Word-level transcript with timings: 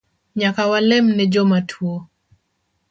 Nyaka 0.39 0.63
walem 0.71 1.05
ne 1.13 1.23
jomatuo 1.33 1.97